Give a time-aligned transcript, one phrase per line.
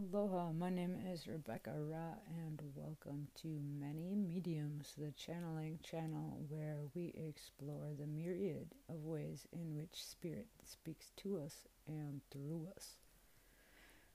[0.00, 2.14] Aloha, my name is Rebecca Ra,
[2.46, 3.48] and welcome to
[3.80, 10.46] Many Mediums, the channeling channel where we explore the myriad of ways in which Spirit
[10.64, 12.98] speaks to us and through us.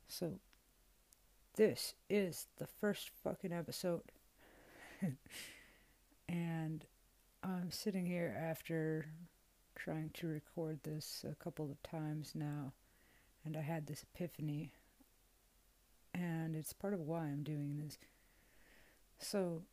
[0.08, 0.40] So,
[1.56, 4.14] this is the first fucking episode.
[6.30, 6.86] and
[7.44, 9.08] I'm sitting here after
[9.76, 12.72] trying to record this a couple of times now,
[13.44, 14.72] and I had this epiphany
[16.14, 17.98] and it's part of why I'm doing this.
[19.20, 19.64] So,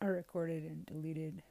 [0.00, 1.42] I recorded and deleted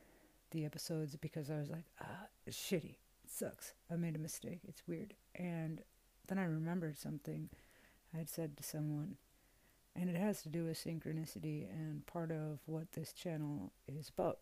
[0.52, 2.98] the episodes because I was like, ah, it's shitty.
[3.24, 3.74] It sucks.
[3.90, 4.60] I made a mistake.
[4.68, 5.14] It's weird.
[5.36, 5.82] And
[6.28, 7.50] then I remembered something
[8.14, 9.16] I had said to someone,
[9.96, 14.40] and it has to do with synchronicity and part of what this channel is about.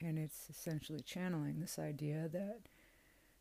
[0.00, 2.60] And it's essentially channeling this idea that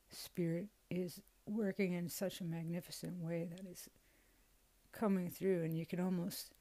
[0.10, 3.90] spirit is working in such a magnificent way that is
[4.92, 6.52] coming through, and you can almost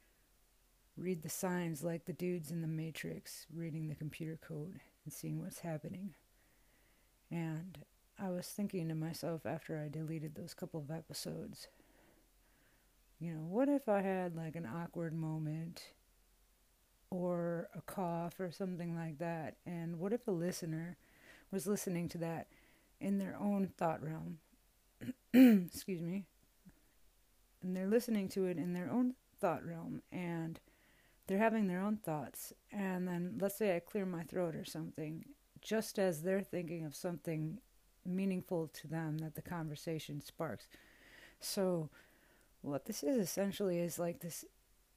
[0.97, 5.39] read the signs like the dudes in the Matrix reading the computer code and seeing
[5.39, 6.13] what's happening.
[7.29, 7.79] And
[8.19, 11.67] I was thinking to myself after I deleted those couple of episodes,
[13.19, 15.83] you know, what if I had like an awkward moment
[17.09, 19.55] or a cough or something like that?
[19.65, 20.97] And what if a listener
[21.51, 22.47] was listening to that
[22.99, 24.39] in their own thought realm?
[25.33, 26.25] Excuse me
[27.63, 30.59] and they're listening to it in their own thought realm and
[31.27, 35.25] they're having their own thoughts and then let's say I clear my throat or something
[35.61, 37.59] just as they're thinking of something
[38.05, 40.67] meaningful to them that the conversation sparks
[41.39, 41.89] so
[42.61, 44.45] what this is essentially is like this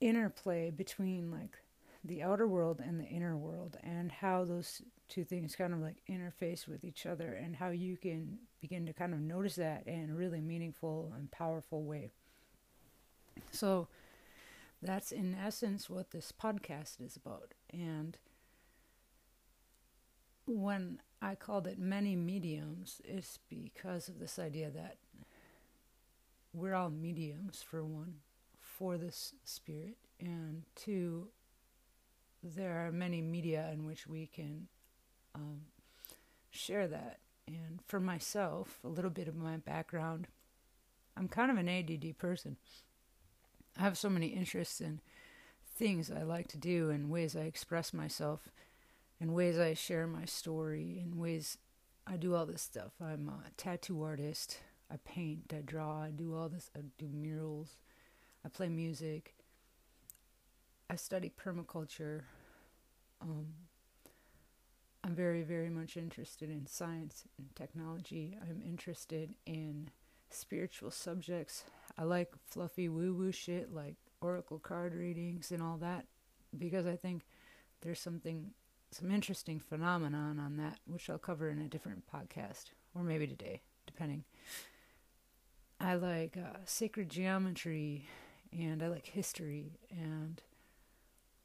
[0.00, 1.58] interplay between like
[2.04, 5.96] the outer world and the inner world and how those two things kind of like
[6.08, 10.10] interface with each other and how you can begin to kind of notice that in
[10.10, 12.10] a really meaningful and powerful way.
[13.50, 13.88] So
[14.82, 17.52] that's in essence what this podcast is about.
[17.72, 18.18] And
[20.46, 24.98] when I called it many mediums, it's because of this idea that
[26.52, 28.16] we're all mediums, for one,
[28.60, 31.28] for this spirit, and two,
[32.42, 34.68] there are many media in which we can
[35.34, 35.62] um,
[36.50, 37.18] share that.
[37.46, 40.28] And for myself, a little bit of my background,
[41.16, 42.56] I'm kind of an ADD person.
[43.78, 45.00] I have so many interests and
[45.76, 48.48] things I like to do and ways I express myself
[49.20, 51.58] and ways I share my story and ways
[52.06, 52.92] I do all this stuff.
[53.00, 54.58] I'm a tattoo artist.
[54.90, 57.78] I paint, I draw, I do all this, I do murals,
[58.44, 59.34] I play music.
[60.90, 62.22] I study permaculture.
[63.20, 63.46] Um,
[65.02, 68.36] I'm very, very much interested in science and technology.
[68.40, 69.90] I'm interested in
[70.30, 71.64] spiritual subjects.
[71.96, 76.06] I like fluffy woo woo shit like oracle card readings and all that
[76.56, 77.22] because I think
[77.82, 78.50] there's something,
[78.90, 83.60] some interesting phenomenon on that, which I'll cover in a different podcast or maybe today,
[83.86, 84.24] depending.
[85.80, 88.06] I like uh, sacred geometry
[88.52, 90.40] and I like history and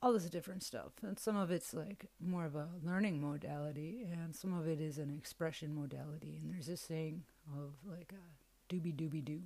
[0.02, 0.92] all this different stuff.
[1.02, 4.98] And some of it's like more of a learning modality, and some of it is
[4.98, 6.40] an expression modality.
[6.42, 7.24] And there's this saying
[7.54, 9.42] of like a doobie doobie doo.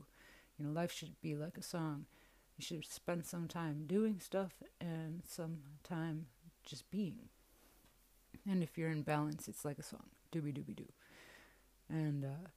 [0.63, 2.06] You know, life should be like a song.
[2.57, 6.28] You should spend some time doing stuff and some time
[6.66, 7.28] just being.
[8.50, 10.06] And if you're in balance, it's like a song.
[10.31, 10.91] Doobie doobie doo.
[11.90, 12.50] And uh,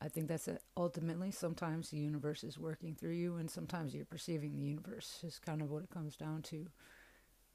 [0.00, 0.62] I think that's it.
[0.76, 5.20] Ultimately, sometimes the universe is working through you, and sometimes you're perceiving the universe.
[5.26, 6.66] Is kind of what it comes down to.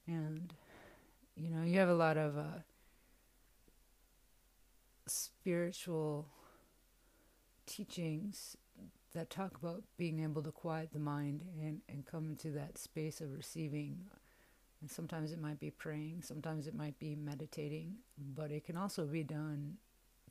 [0.05, 0.53] And
[1.37, 2.59] you know, you have a lot of uh,
[5.07, 6.27] spiritual
[7.65, 8.57] teachings
[9.13, 13.21] that talk about being able to quiet the mind and, and come into that space
[13.21, 13.97] of receiving.
[14.81, 17.95] And sometimes it might be praying, sometimes it might be meditating,
[18.35, 19.77] but it can also be done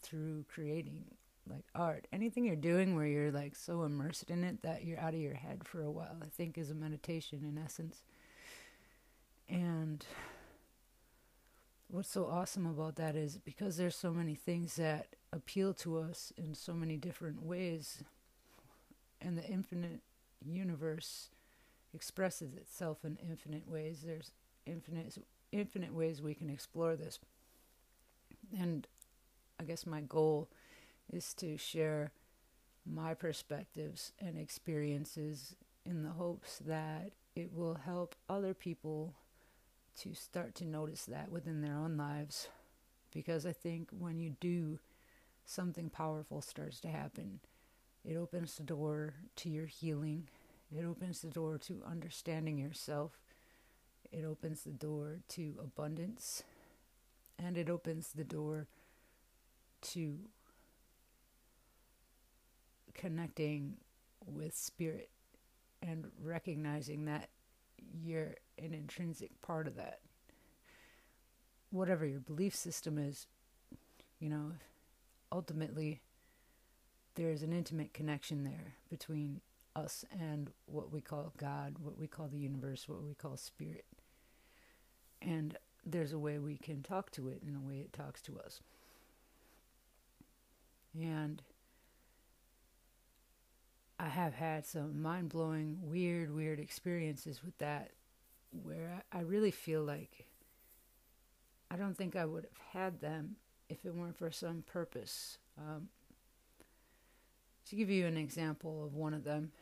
[0.03, 1.05] through creating
[1.49, 2.07] like art.
[2.13, 5.35] Anything you're doing where you're like so immersed in it that you're out of your
[5.35, 8.03] head for a while, I think is a meditation in essence.
[9.49, 10.05] And
[11.93, 16.33] what's so awesome about that is because there's so many things that appeal to us
[16.39, 18.03] in so many different ways
[19.21, 20.01] and the infinite
[20.45, 21.29] universe
[21.95, 24.03] expresses itself in infinite ways.
[24.05, 24.33] There's
[24.65, 25.19] infinite
[25.53, 27.19] infinite ways we can explore this.
[28.59, 28.87] And
[29.61, 30.49] i guess my goal
[31.13, 32.11] is to share
[32.91, 35.55] my perspectives and experiences
[35.85, 39.15] in the hopes that it will help other people
[40.01, 42.49] to start to notice that within their own lives.
[43.13, 44.79] Because I think when you do,
[45.45, 47.41] something powerful starts to happen.
[48.05, 50.29] It opens the door to your healing.
[50.77, 53.21] It opens the door to understanding yourself.
[54.11, 56.43] It opens the door to abundance.
[57.39, 58.67] And it opens the door
[59.83, 60.19] to
[62.95, 63.77] connecting
[64.27, 65.11] with spirit
[65.83, 67.29] and recognizing that
[68.05, 70.01] you're an intrinsic part of that.
[71.71, 73.27] Whatever your belief system is,
[74.21, 74.53] you know,
[75.31, 76.01] ultimately
[77.15, 79.41] there is an intimate connection there between
[79.75, 83.87] us and what we call God, what we call the universe, what we call spirit.
[85.21, 88.39] And there's a way we can talk to it in a way it talks to
[88.39, 88.61] us.
[90.95, 91.43] And
[93.99, 97.93] I have had some mind blowing, weird, weird experiences with that
[98.53, 100.27] where I really feel like
[101.71, 103.37] I don't think I would have had them
[103.69, 105.39] if it weren't for some purpose.
[105.59, 105.89] Um,
[107.69, 109.53] to give you an example of one of them,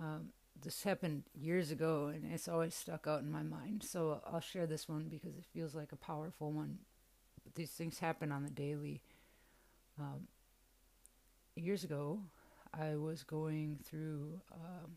[0.00, 3.84] um, this happened years ago and it's always stuck out in my mind.
[3.84, 6.78] So I'll share this one because it feels like a powerful one.
[7.44, 9.02] But these things happen on the daily.
[9.98, 10.26] Um,
[11.54, 12.20] years ago,
[12.72, 14.96] I was going through um,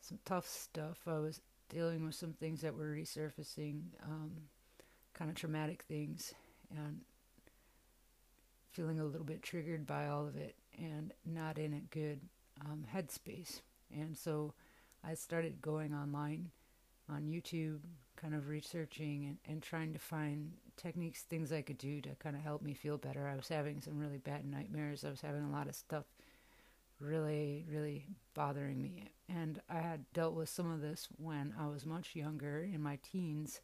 [0.00, 0.98] some tough stuff.
[1.06, 1.40] I was
[1.74, 4.30] dealing with some things that were resurfacing, um,
[5.12, 6.32] kind of traumatic things,
[6.70, 7.00] and
[8.70, 12.20] feeling a little bit triggered by all of it and not in a good
[12.64, 13.60] um, headspace.
[13.92, 14.54] And so
[15.04, 16.50] I started going online
[17.08, 17.80] on YouTube,
[18.16, 22.36] kind of researching and, and trying to find techniques, things I could do to kind
[22.36, 23.28] of help me feel better.
[23.28, 25.04] I was having some really bad nightmares.
[25.04, 26.04] I was having a lot of stuff
[27.00, 29.10] really, really bothering me.
[29.28, 32.98] And I had dealt with some of this when I was much younger in my
[33.02, 33.60] teens,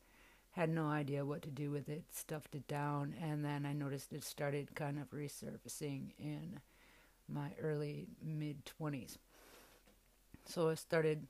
[0.52, 4.12] had no idea what to do with it, stuffed it down, and then I noticed
[4.12, 6.60] it started kind of resurfacing in
[7.28, 9.18] my early mid 20s.
[10.46, 11.26] So I started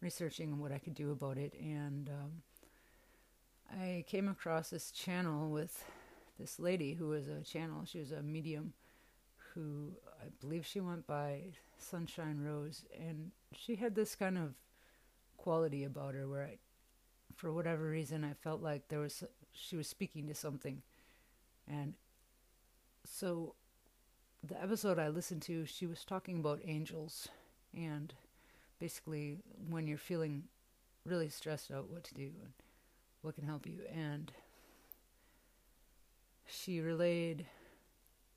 [0.00, 2.42] researching what I could do about it, and um,
[3.80, 5.84] I came across this channel with
[6.38, 8.72] this lady who was a channel, she was a medium
[9.54, 14.54] who I believe she went by Sunshine Rose, and she had this kind of
[15.36, 16.58] quality about her where I,
[17.34, 19.22] for whatever reason, I felt like there was
[19.52, 20.82] she was speaking to something,
[21.66, 21.94] and
[23.04, 23.54] so
[24.42, 27.28] the episode I listened to, she was talking about angels,
[27.74, 28.12] and
[28.78, 29.38] basically
[29.68, 30.44] when you're feeling
[31.04, 32.52] really stressed out, what to do and
[33.22, 34.32] what can help you, and
[36.46, 37.46] she relayed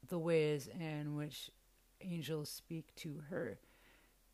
[0.10, 1.50] the ways in which
[2.04, 3.60] angels speak to her.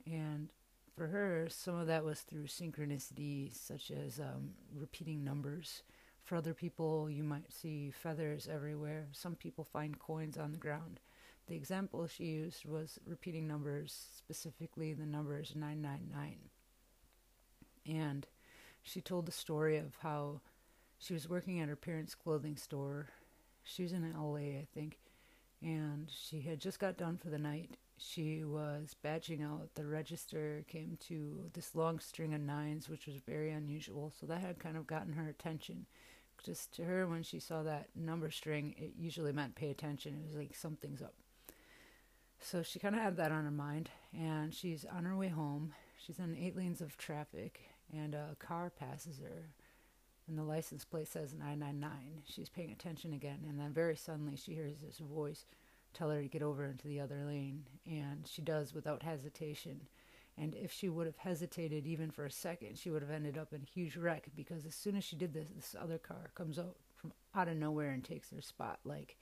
[0.06, 0.52] And
[0.96, 5.84] for her, some of that was through synchronicity, such as um, repeating numbers.
[6.24, 9.08] For other people, you might see feathers everywhere.
[9.12, 11.00] Some people find coins on the ground.
[11.48, 16.38] The example she used was repeating numbers, specifically the numbers 999.
[17.86, 18.28] And
[18.84, 20.42] she told the story of how
[21.00, 23.10] she was working at her parents' clothing store.
[23.64, 25.00] She was in LA, I think,
[25.62, 27.78] and she had just got done for the night.
[27.98, 29.70] She was badging out.
[29.74, 34.14] The register came to this long string of nines, which was very unusual.
[34.20, 35.88] So that had kind of gotten her attention.
[36.44, 40.14] Just to her, when she saw that number string, it usually meant pay attention.
[40.14, 41.16] It was like something's up.
[42.40, 45.74] So she kind of had that on her mind, and she's on her way home.
[45.98, 47.62] She's in eight lanes of traffic,
[47.92, 49.50] and a car passes her
[50.28, 52.24] and the license plate says 999.
[52.26, 55.46] She's paying attention again, and then very suddenly she hears this voice
[55.94, 59.82] tell her to get over into the other lane, and she does without hesitation.
[60.38, 63.54] And if she would have hesitated even for a second, she would have ended up
[63.54, 66.60] in a huge wreck because as soon as she did this, this other car comes
[66.60, 68.80] out from out of nowhere and takes her spot.
[68.84, 69.18] Like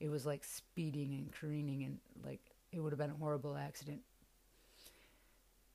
[0.00, 2.40] it was like speeding and careening, and like
[2.72, 4.00] it would have been a horrible accident.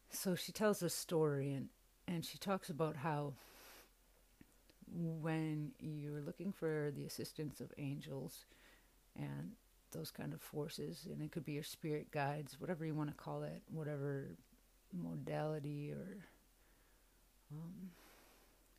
[0.10, 1.70] So she tells this story, and
[2.06, 3.34] and she talks about how
[4.94, 8.46] when you're looking for the assistance of angels
[9.16, 9.52] and
[9.92, 13.16] those kind of forces, and it could be your spirit guides, whatever you want to
[13.16, 14.28] call it, whatever
[14.94, 16.18] modality or
[17.52, 17.92] um,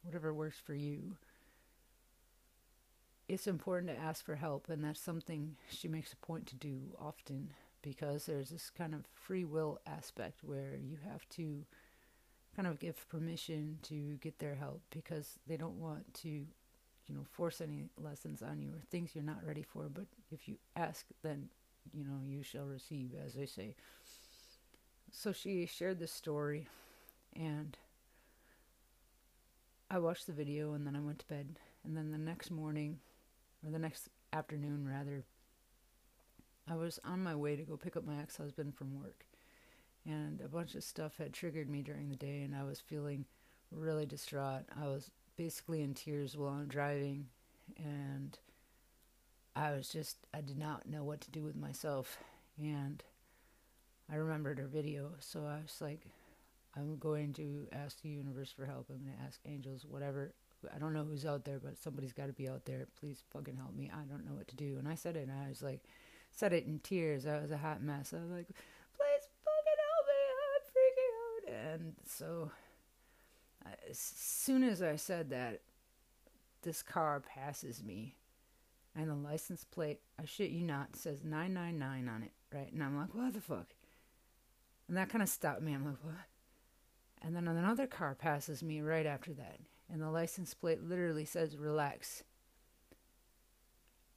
[0.02, 1.16] whatever works for you.
[3.28, 6.80] It's important to ask for help, and that's something she makes a point to do
[7.00, 7.50] often
[7.80, 11.64] because there's this kind of free will aspect where you have to
[12.54, 17.24] kind of give permission to get their help because they don't want to, you know,
[17.30, 19.88] force any lessons on you or things you're not ready for.
[19.88, 21.48] But if you ask, then,
[21.92, 23.74] you know, you shall receive, as they say.
[25.10, 26.68] So she shared this story,
[27.34, 27.76] and
[29.90, 31.58] I watched the video, and then I went to bed.
[31.84, 32.98] And then the next morning,
[33.64, 35.24] or the next afternoon, rather,
[36.70, 39.26] I was on my way to go pick up my ex husband from work,
[40.06, 43.24] and a bunch of stuff had triggered me during the day, and I was feeling
[43.70, 44.64] really distraught.
[44.80, 47.26] I was basically in tears while I'm driving,
[47.76, 48.38] and
[49.54, 52.18] I was just, I did not know what to do with myself.
[52.58, 53.02] And
[54.10, 56.06] I remembered her video, so I was like,
[56.76, 58.86] I'm going to ask the universe for help.
[58.90, 60.32] I'm going to ask angels, whatever.
[60.74, 62.86] I don't know who's out there, but somebody's got to be out there.
[62.98, 63.90] Please fucking help me.
[63.92, 64.76] I don't know what to do.
[64.78, 65.82] And I said it, and I was like,
[66.30, 67.26] said it in tears.
[67.26, 68.14] I was a hot mess.
[68.16, 68.48] I was like,
[71.72, 72.50] And so,
[73.88, 75.60] as soon as I said that,
[76.62, 78.16] this car passes me,
[78.94, 82.70] and the license plate, I shit you not, says 999 on it, right?
[82.70, 83.74] And I'm like, what the fuck?
[84.86, 85.72] And that kind of stopped me.
[85.72, 86.14] I'm like, what?
[87.22, 89.58] And then another car passes me right after that.
[89.90, 92.22] And the license plate literally says relax.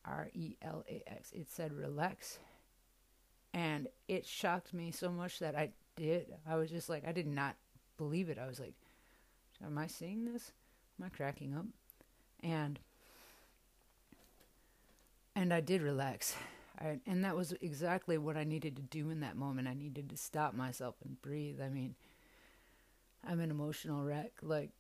[0.04, 1.32] R E L A X.
[1.32, 2.40] It said relax.
[3.54, 6.34] And it shocked me so much that I did.
[6.48, 7.56] I was just like, I did not
[7.98, 8.38] believe it.
[8.38, 8.74] I was like,
[9.66, 10.52] am I seeing this?
[11.00, 11.66] Am I cracking up?
[12.44, 12.80] And
[15.36, 16.36] and I did relax.
[16.80, 19.68] I, and that was exactly what I needed to do in that moment.
[19.68, 21.62] I needed to stop myself and breathe.
[21.62, 21.96] I mean,
[23.28, 24.32] I'm an emotional wreck.
[24.42, 24.72] Like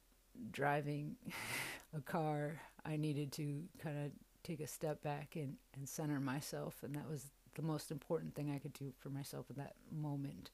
[0.51, 1.15] driving
[1.95, 4.11] a car, I needed to kind of
[4.43, 6.83] take a step back and, and center myself.
[6.83, 10.51] And that was the most important thing I could do for myself in that moment.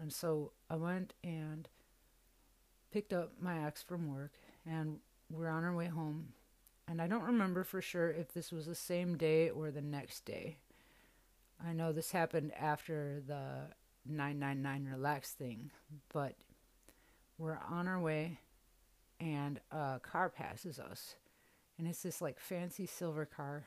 [0.00, 1.68] And so I went and
[2.92, 4.32] picked up my ex from work,
[4.66, 4.98] and
[5.30, 6.28] we're on our way home.
[6.86, 10.24] And I don't remember for sure if this was the same day or the next
[10.24, 10.58] day.
[11.64, 13.68] I know this happened after the
[14.06, 15.70] 999 relax thing,
[16.12, 16.34] but
[17.38, 18.38] we're on our way
[19.18, 21.16] and a car passes us.
[21.78, 23.64] And it's this like fancy silver car.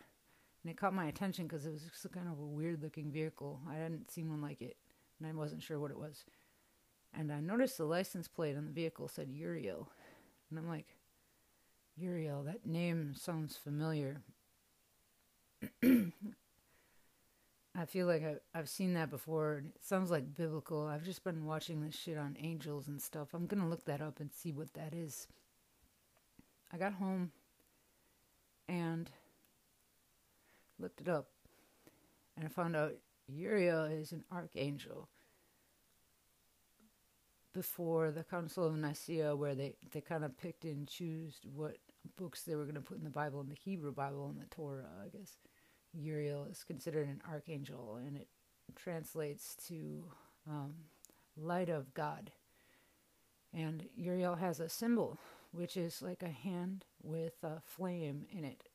[0.64, 3.60] And it caught my attention because it was just kind of a weird looking vehicle.
[3.70, 4.78] I hadn't seen one like it
[5.20, 6.24] and I wasn't sure what it was.
[7.14, 9.90] And I noticed the license plate on the vehicle said Uriel.
[10.50, 10.88] And I'm like,
[11.98, 14.22] Uriel, that name sounds familiar.
[15.84, 16.12] I
[17.86, 19.64] feel like I, I've seen that before.
[19.76, 20.88] It sounds like biblical.
[20.88, 23.34] I've just been watching this shit on angels and stuff.
[23.34, 25.28] I'm going to look that up and see what that is.
[26.72, 27.32] I got home
[28.68, 29.10] and
[30.80, 31.30] looked it up.
[32.36, 32.94] And I found out
[33.28, 35.10] Uriel is an archangel.
[37.54, 41.78] Before the Council of Nicaea, where they, they kind of picked and chose what
[42.16, 44.56] books they were going to put in the Bible, in the Hebrew Bible and the
[44.56, 45.38] Torah, I guess.
[45.94, 48.28] Uriel is considered an archangel, and it
[48.76, 50.04] translates to
[50.48, 50.74] um,
[51.36, 52.32] light of God.
[53.54, 55.18] And Uriel has a symbol,
[55.52, 58.66] which is like a hand with a flame in it.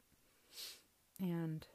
[1.21, 1.67] And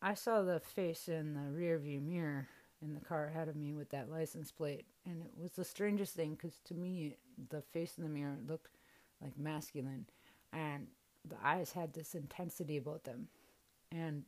[0.00, 2.48] I saw the face in the rear view mirror
[2.80, 4.86] in the car ahead of me with that license plate.
[5.04, 7.16] And it was the strangest thing because to me,
[7.50, 8.76] the face in the mirror looked
[9.20, 10.06] like masculine.
[10.52, 10.86] And
[11.24, 13.28] the eyes had this intensity about them.
[13.90, 14.24] And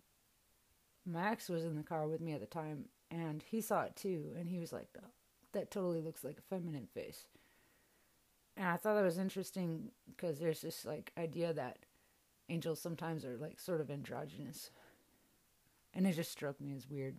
[1.07, 4.33] Max was in the car with me at the time, and he saw it too,
[4.39, 5.09] and he was like, oh,
[5.53, 7.27] "That totally looks like a feminine face."
[8.57, 11.79] And I thought that was interesting because there's this like idea that
[12.49, 14.71] angels sometimes are like sort of androgynous,
[15.95, 17.17] and it just struck me as weird.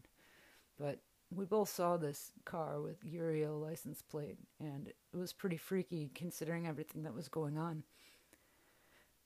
[0.79, 0.99] But
[1.33, 6.67] we both saw this car with Uriel license plate, and it was pretty freaky considering
[6.67, 7.83] everything that was going on.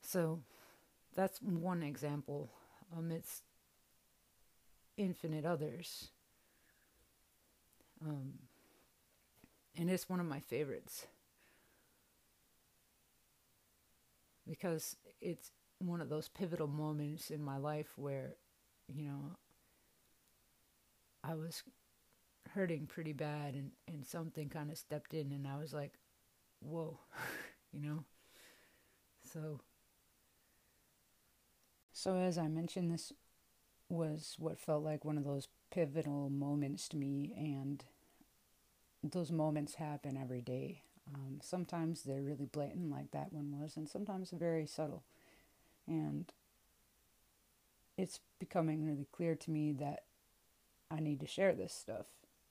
[0.00, 0.40] So
[1.14, 2.50] that's one example
[2.96, 3.42] amidst
[4.96, 6.10] infinite others.
[8.06, 8.34] Um,
[9.76, 11.06] and it's one of my favorites
[14.48, 18.34] because it's one of those pivotal moments in my life where,
[18.94, 19.36] you know,
[21.22, 21.62] I was
[22.50, 25.94] hurting pretty bad and, and something kind of stepped in and I was like,
[26.60, 27.00] whoa,
[27.72, 28.04] you know?
[29.24, 29.60] So
[31.92, 33.12] so, as I mentioned, this
[33.88, 37.84] was what felt like one of those pivotal moments to me, and
[39.02, 40.82] those moments happen every day.
[41.14, 45.04] Um, sometimes they're really blatant, like that one was, and sometimes very subtle.
[45.86, 46.32] And
[47.96, 50.04] it's becoming really clear to me that
[50.90, 52.06] I need to share this stuff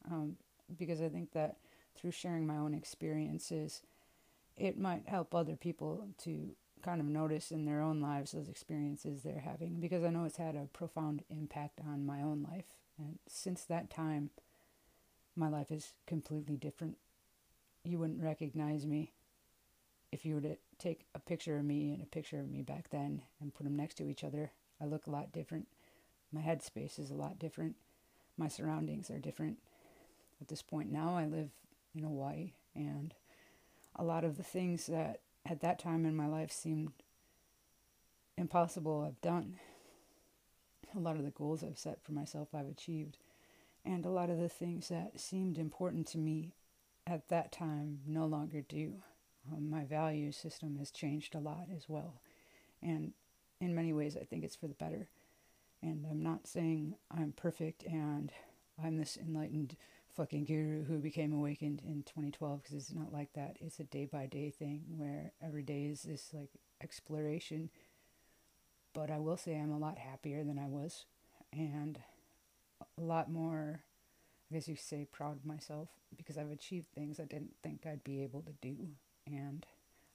[0.09, 0.37] um,
[0.77, 1.57] because I think that
[1.95, 3.81] through sharing my own experiences,
[4.57, 9.23] it might help other people to kind of notice in their own lives those experiences
[9.23, 12.75] they're having because I know it's had a profound impact on my own life.
[12.97, 14.29] And since that time,
[15.35, 16.97] my life is completely different.
[17.83, 19.11] You wouldn't recognize me
[20.11, 22.89] if you were to take a picture of me and a picture of me back
[22.89, 24.51] then and put them next to each other.
[24.82, 25.67] I look a lot different.
[26.32, 27.75] my headspace is a lot different.
[28.38, 29.60] My surroundings are different.
[30.41, 31.50] At this point now, I live
[31.96, 33.13] in Hawaii, and
[33.96, 36.91] a lot of the things that at that time in my life seemed
[38.38, 39.60] impossible, I've done.
[40.96, 43.17] A lot of the goals I've set for myself, I've achieved.
[43.86, 46.55] And a lot of the things that seemed important to me
[47.05, 48.96] at that time no longer do.
[49.51, 52.22] Um, my value system has changed a lot as well.
[52.82, 53.13] And
[53.59, 55.07] in many ways, I think it's for the better.
[55.81, 58.31] And I'm not saying I'm perfect and
[58.83, 59.75] I'm this enlightened
[60.15, 63.57] fucking guru who became awakened in 2012 because it's not like that.
[63.59, 66.50] It's a day by day thing where every day is this like
[66.81, 67.69] exploration.
[68.93, 71.05] But I will say I'm a lot happier than I was
[71.51, 72.00] and
[72.97, 73.83] a lot more,
[74.50, 78.03] I guess you say, proud of myself because I've achieved things I didn't think I'd
[78.03, 78.75] be able to do.
[79.27, 79.65] And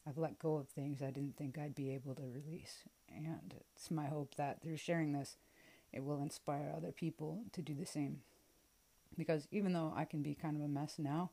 [0.06, 2.84] I've let go of things I didn't think I'd be able to release.
[3.14, 5.36] And it's my hope that through sharing this,
[5.92, 8.20] it will inspire other people to do the same.
[9.16, 11.30] Because even though I can be kind of a mess now,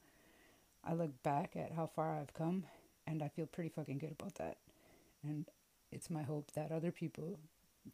[0.84, 2.66] I look back at how far I've come
[3.06, 4.58] and I feel pretty fucking good about that.
[5.24, 5.46] And
[5.92, 7.40] it's my hope that other people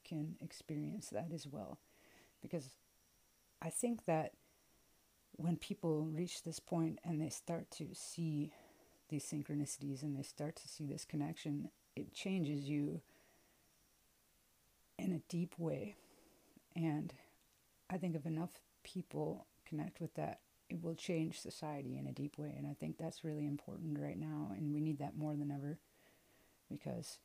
[0.04, 1.78] can experience that as well.
[2.42, 2.70] Because
[3.62, 4.34] I think that
[5.36, 8.52] when people reach this point and they start to see
[9.10, 13.02] these synchronicities and they start to see this connection, it changes you
[14.97, 15.95] in a deep way.
[16.75, 17.13] And
[17.89, 18.51] I think if enough
[18.83, 22.53] people connect with that, it will change society in a deep way.
[22.57, 24.51] And I think that's really important right now.
[24.55, 25.77] And we need that more than ever
[26.69, 27.19] because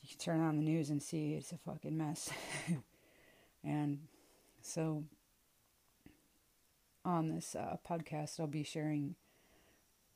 [0.00, 2.30] you can turn on the news and see it's a fucking mess.
[3.64, 4.00] and
[4.60, 5.04] so
[7.04, 9.16] on this uh, podcast, I'll be sharing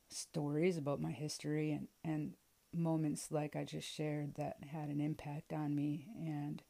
[0.09, 2.33] stories about my history and, and
[2.73, 6.07] moments like I just shared that had an impact on me.
[6.17, 6.61] And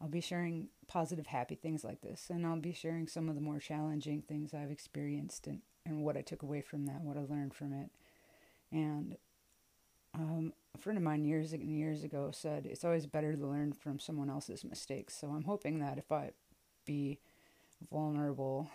[0.00, 2.26] I'll be sharing positive, happy things like this.
[2.30, 6.16] And I'll be sharing some of the more challenging things I've experienced and, and what
[6.16, 7.90] I took away from that, what I learned from it.
[8.70, 9.16] And
[10.14, 13.72] um, a friend of mine years and years ago said it's always better to learn
[13.72, 15.16] from someone else's mistakes.
[15.18, 16.30] So I'm hoping that if I
[16.84, 17.18] be
[17.90, 18.70] vulnerable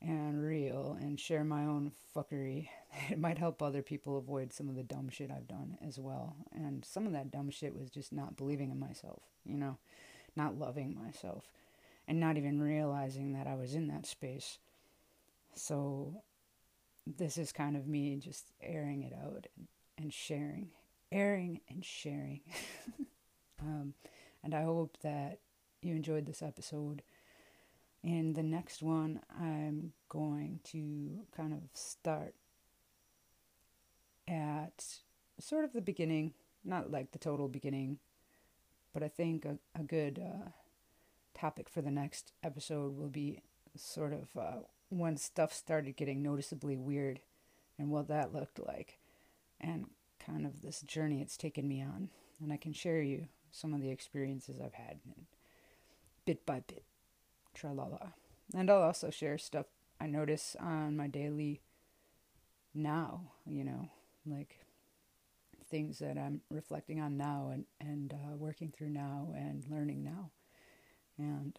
[0.00, 2.68] and real and share my own fuckery.
[3.10, 6.36] It might help other people avoid some of the dumb shit I've done as well.
[6.52, 9.76] And some of that dumb shit was just not believing in myself, you know,
[10.34, 11.52] not loving myself,
[12.08, 14.58] and not even realizing that I was in that space.
[15.54, 16.22] So,
[17.06, 19.46] this is kind of me just airing it out
[19.96, 20.70] and, sharing,
[21.12, 22.40] airing and sharing.
[23.60, 23.94] um,
[24.42, 25.40] and I hope that
[25.82, 27.02] you enjoyed this episode.
[28.08, 32.34] In the next one, I'm going to kind of start
[34.26, 34.82] at
[35.38, 36.32] sort of the beginning,
[36.64, 37.98] not like the total beginning,
[38.94, 40.48] but I think a, a good uh,
[41.34, 43.42] topic for the next episode will be
[43.76, 47.20] sort of uh, when stuff started getting noticeably weird
[47.78, 48.96] and what that looked like,
[49.60, 49.84] and
[50.18, 52.08] kind of this journey it's taken me on.
[52.40, 54.96] And I can share you some of the experiences I've had,
[56.24, 56.84] bit by bit
[57.60, 58.12] tralala.
[58.54, 59.66] And I'll also share stuff
[60.00, 61.60] I notice on my daily
[62.74, 63.88] now, you know,
[64.24, 64.60] like
[65.68, 70.30] things that I'm reflecting on now and, and uh, working through now and learning now.
[71.18, 71.58] And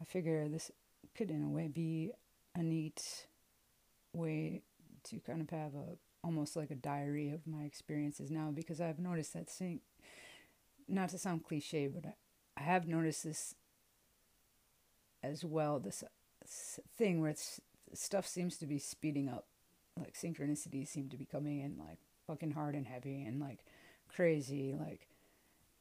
[0.00, 0.70] I figure this
[1.14, 2.12] could, in a way, be
[2.54, 3.26] a neat
[4.12, 4.62] way
[5.04, 9.00] to kind of have a almost like a diary of my experiences now because I've
[9.00, 9.80] noticed that thing,
[10.86, 12.14] not to sound cliche, but I,
[12.56, 13.54] I have noticed this
[15.22, 16.04] as well this
[16.96, 17.34] thing where
[17.94, 19.46] stuff seems to be speeding up.
[19.98, 23.64] Like synchronicities seem to be coming in like fucking hard and heavy and like
[24.08, 25.08] crazy like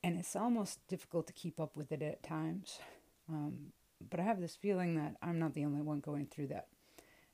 [0.03, 2.79] and it's almost difficult to keep up with it at times.
[3.29, 3.73] Um,
[4.09, 6.67] but i have this feeling that i'm not the only one going through that.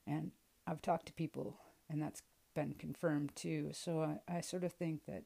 [0.05, 0.31] And
[0.67, 1.57] i've talked to people
[1.89, 2.21] and that's
[2.53, 3.69] been confirmed too.
[3.73, 5.23] So i, I sort of think that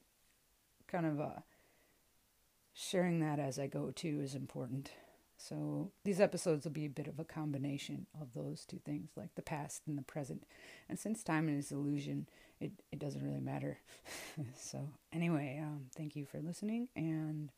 [0.88, 1.40] kind of uh,
[2.74, 4.92] sharing that as i go too is important
[5.42, 9.34] so these episodes will be a bit of a combination of those two things, like
[9.36, 10.44] the past and the present.
[10.88, 12.28] And since time is illusion,
[12.60, 13.80] it, it doesn't really matter.
[14.56, 17.52] so anyway, um, thank you for listening, and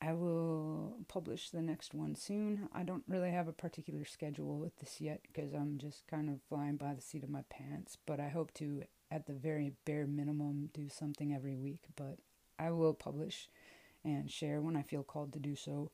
[0.00, 2.68] I will publish the next one soon.
[2.72, 6.40] I don't really have a particular schedule with this yet because I'm just kind of
[6.48, 7.98] flying by the seat of my pants.
[8.06, 11.80] But I hope to, at the very bare minimum, do something every week.
[11.96, 12.18] But
[12.58, 13.48] I will publish
[14.04, 15.90] and share when I feel called to do so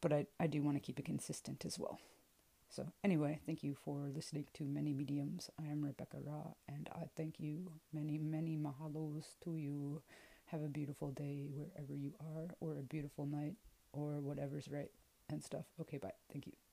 [0.00, 1.98] but I, I do want to keep it consistent as well.
[2.68, 5.50] So, anyway, thank you for listening to Many Mediums.
[5.58, 7.72] I am Rebecca Ra, and I thank you.
[7.92, 10.02] Many, many mahalos to you.
[10.46, 13.54] Have a beautiful day wherever you are, or a beautiful night
[13.92, 14.90] or whatever's right
[15.28, 15.64] and stuff.
[15.80, 16.12] Okay, bye.
[16.32, 16.69] Thank you.